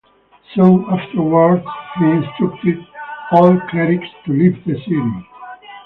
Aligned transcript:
Soon 0.55 0.83
afterwards 0.85 1.63
he 1.99 2.05
instructed 2.05 2.83
all 3.33 3.55
clerics 3.69 4.07
to 4.25 4.31
leave 4.33 4.55
the 4.65 4.73
city. 4.79 5.27